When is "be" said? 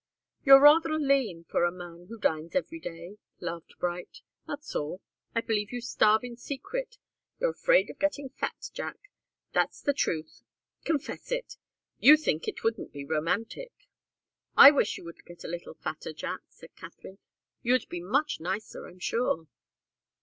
12.91-13.05, 17.87-17.99